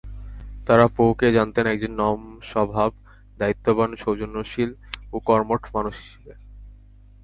[0.67, 2.91] তারা পো-কে জানতেন একজন নমস্বভাব,
[3.37, 4.69] দায়িত্ববান, সৌজন্যশীল
[5.13, 6.33] ও কর্মঠ মানুষ হিসেবে।